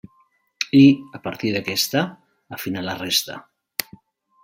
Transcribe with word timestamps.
I, 0.79 0.81
a 1.19 1.21
partir 1.27 1.53
d'aquesta, 1.57 2.03
afina 2.59 2.87
la 2.91 2.99
resta. 3.05 3.41